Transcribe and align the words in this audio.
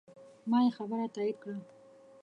ما 0.49 0.59
یې 0.65 0.71
خبره 0.77 1.05
تایید 1.15 1.37
کړه. 1.41 1.55